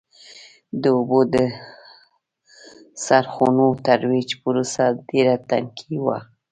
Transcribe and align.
د 0.81 0.83
اوبو 0.97 1.19
د 1.33 1.35
څرخونو 3.03 3.65
ترویج 3.87 4.29
پروسه 4.43 4.83
ډېره 5.09 5.35
ټکنۍ 5.49 5.95
وه. 6.05 6.17